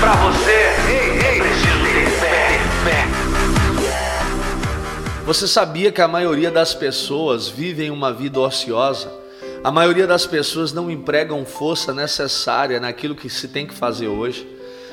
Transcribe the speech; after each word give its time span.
Pra 0.00 0.14
você, 0.14 0.50
é 0.50 1.38
preciso 1.38 1.84
ter 1.94 2.10
fé, 2.18 2.58
fé. 2.82 3.06
Você 5.24 5.46
sabia 5.46 5.92
que 5.92 6.00
a 6.00 6.08
maioria 6.08 6.50
das 6.50 6.74
pessoas 6.74 7.48
vivem 7.48 7.88
uma 7.88 8.12
vida 8.12 8.40
ociosa? 8.40 9.12
A 9.62 9.70
maioria 9.70 10.08
das 10.08 10.26
pessoas 10.26 10.72
não 10.72 10.90
empregam 10.90 11.44
força 11.44 11.94
necessária 11.94 12.80
naquilo 12.80 13.14
que 13.14 13.30
se 13.30 13.46
tem 13.46 13.64
que 13.64 13.74
fazer 13.74 14.08
hoje. 14.08 14.44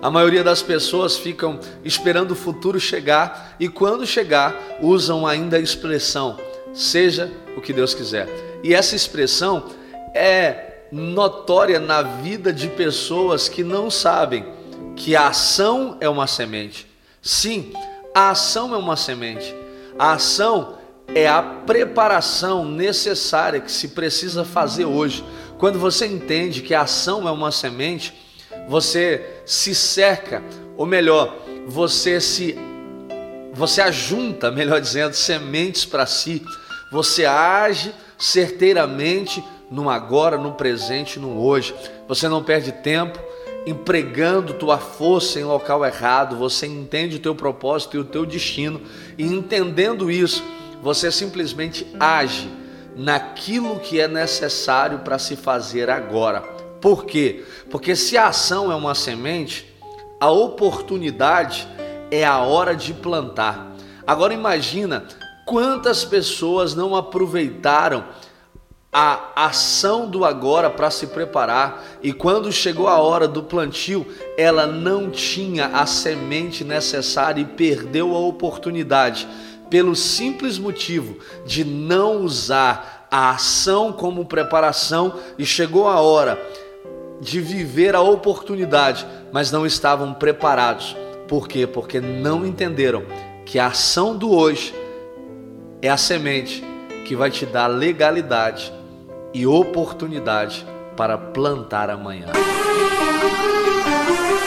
A 0.00 0.08
maioria 0.08 0.44
das 0.44 0.62
pessoas 0.62 1.16
ficam 1.16 1.58
esperando 1.84 2.30
o 2.30 2.36
futuro 2.36 2.78
chegar 2.78 3.56
e 3.58 3.68
quando 3.68 4.06
chegar 4.06 4.54
usam 4.80 5.26
ainda 5.26 5.56
a 5.56 5.60
expressão 5.60 6.38
seja 6.72 7.28
o 7.56 7.60
que 7.60 7.72
Deus 7.72 7.92
quiser. 7.92 8.28
E 8.62 8.72
essa 8.72 8.94
expressão 8.94 9.68
é 10.14 10.71
notória 10.92 11.80
na 11.80 12.02
vida 12.02 12.52
de 12.52 12.68
pessoas 12.68 13.48
que 13.48 13.64
não 13.64 13.90
sabem 13.90 14.44
que 14.94 15.16
a 15.16 15.28
ação 15.28 15.96
é 16.00 16.08
uma 16.08 16.26
semente. 16.26 16.86
Sim, 17.22 17.72
a 18.14 18.30
ação 18.30 18.74
é 18.74 18.76
uma 18.76 18.94
semente. 18.94 19.54
A 19.98 20.12
ação 20.12 20.76
é 21.14 21.26
a 21.26 21.42
preparação 21.42 22.64
necessária 22.64 23.60
que 23.60 23.72
se 23.72 23.88
precisa 23.88 24.44
fazer 24.44 24.84
hoje. 24.84 25.24
Quando 25.58 25.78
você 25.78 26.06
entende 26.06 26.60
que 26.60 26.74
a 26.74 26.82
ação 26.82 27.26
é 27.26 27.30
uma 27.30 27.50
semente, 27.50 28.12
você 28.68 29.40
se 29.46 29.74
cerca, 29.74 30.42
ou 30.76 30.84
melhor, 30.84 31.38
você 31.66 32.20
se 32.20 32.54
você 33.54 33.82
ajunta, 33.82 34.50
melhor 34.50 34.80
dizendo, 34.80 35.14
sementes 35.14 35.84
para 35.84 36.06
si. 36.06 36.42
Você 36.90 37.24
age 37.24 37.94
certeiramente 38.18 39.44
no 39.72 39.88
agora, 39.88 40.36
no 40.36 40.52
presente, 40.52 41.18
no 41.18 41.42
hoje. 41.42 41.74
Você 42.06 42.28
não 42.28 42.44
perde 42.44 42.70
tempo 42.70 43.18
empregando 43.64 44.52
tua 44.54 44.76
força 44.76 45.40
em 45.40 45.44
local 45.44 45.84
errado. 45.84 46.36
Você 46.36 46.66
entende 46.66 47.16
o 47.16 47.20
teu 47.20 47.34
propósito 47.34 47.96
e 47.96 48.00
o 48.00 48.04
teu 48.04 48.26
destino 48.26 48.82
e 49.16 49.24
entendendo 49.24 50.10
isso, 50.10 50.44
você 50.82 51.10
simplesmente 51.10 51.86
age 51.98 52.50
naquilo 52.94 53.80
que 53.80 53.98
é 53.98 54.06
necessário 54.06 54.98
para 54.98 55.18
se 55.18 55.36
fazer 55.36 55.88
agora. 55.88 56.42
Por 56.78 57.06
quê? 57.06 57.42
Porque 57.70 57.96
se 57.96 58.18
a 58.18 58.26
ação 58.26 58.70
é 58.70 58.74
uma 58.74 58.94
semente, 58.94 59.72
a 60.20 60.30
oportunidade 60.30 61.66
é 62.10 62.24
a 62.24 62.40
hora 62.40 62.76
de 62.76 62.92
plantar. 62.92 63.74
Agora 64.06 64.34
imagina 64.34 65.04
quantas 65.46 66.04
pessoas 66.04 66.74
não 66.74 66.94
aproveitaram 66.94 68.04
a 68.94 69.46
ação 69.46 70.06
do 70.06 70.22
agora 70.22 70.68
para 70.68 70.90
se 70.90 71.06
preparar 71.06 71.82
e 72.02 72.12
quando 72.12 72.52
chegou 72.52 72.88
a 72.88 72.98
hora 72.98 73.26
do 73.26 73.42
plantio, 73.42 74.06
ela 74.36 74.66
não 74.66 75.10
tinha 75.10 75.68
a 75.68 75.86
semente 75.86 76.62
necessária 76.62 77.40
e 77.40 77.46
perdeu 77.46 78.14
a 78.14 78.18
oportunidade 78.18 79.26
pelo 79.70 79.96
simples 79.96 80.58
motivo 80.58 81.16
de 81.46 81.64
não 81.64 82.20
usar 82.20 83.08
a 83.10 83.30
ação 83.30 83.94
como 83.94 84.26
preparação 84.26 85.14
e 85.38 85.46
chegou 85.46 85.88
a 85.88 85.98
hora 86.02 86.38
de 87.18 87.40
viver 87.40 87.94
a 87.94 88.02
oportunidade, 88.02 89.06
mas 89.32 89.50
não 89.50 89.64
estavam 89.64 90.12
preparados. 90.12 90.94
Por 91.26 91.48
quê? 91.48 91.66
Porque 91.66 91.98
não 91.98 92.44
entenderam 92.44 93.04
que 93.46 93.58
a 93.58 93.68
ação 93.68 94.14
do 94.14 94.30
hoje 94.30 94.74
é 95.80 95.88
a 95.88 95.96
semente 95.96 96.62
que 97.06 97.16
vai 97.16 97.30
te 97.30 97.46
dar 97.46 97.68
legalidade 97.68 98.81
e 99.34 99.46
oportunidade 99.46 100.66
para 100.96 101.16
plantar 101.16 101.88
amanhã. 101.90 102.26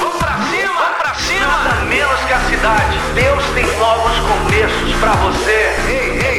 Vamos 0.00 0.18
pra 0.18 0.36
cima, 0.50 0.72
vamos 0.72 0.96
pra 0.98 1.14
cima! 1.14 1.46
Nada 1.46 1.84
menos 1.84 2.20
que 2.24 2.32
a 2.32 2.40
cidade. 2.40 2.96
Deus 3.14 3.44
tem 3.54 3.66
novos 3.78 4.18
começos 4.18 4.94
para 5.00 5.12
você. 5.12 5.74
Ei, 5.88 6.26
ei. 6.26 6.31